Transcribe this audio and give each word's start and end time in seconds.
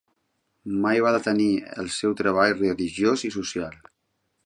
Mai 0.85 1.01
va 1.07 1.11
detenir 1.17 1.51
el 1.83 1.93
seu 1.99 2.17
treball 2.23 2.57
religiós 2.65 3.29
i 3.31 3.35
social. 3.41 3.83